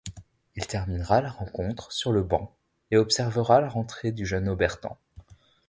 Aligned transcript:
Il 0.55 0.65
terminera 0.65 1.21
la 1.21 1.29
rencontre 1.29 1.91
sur 1.91 2.11
le 2.11 2.23
banc 2.23 2.55
et 2.89 2.97
observera 2.97 3.61
la 3.61 3.69
rentrée 3.69 4.11
du 4.11 4.25
jeune 4.25 4.49
Obertan. 4.49 4.97